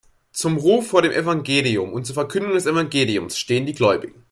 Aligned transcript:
Zum 0.31 0.57
Ruf 0.57 0.87
vor 0.87 1.03
dem 1.03 1.11
Evangelium 1.11 1.93
und 1.93 2.07
zur 2.07 2.15
Verkündung 2.15 2.53
des 2.55 2.65
Evangeliums 2.65 3.37
stehen 3.37 3.67
die 3.67 3.75
Gläubigen. 3.75 4.15